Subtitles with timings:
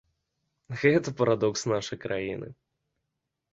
[0.83, 2.53] Гэта парадокс нашай краіны.